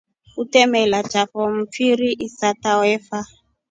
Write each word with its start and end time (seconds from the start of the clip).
Utemela 0.41 0.99
chao 1.11 1.43
mfiri 1.59 2.09
isata 2.27 2.71
wefa. 2.81 3.19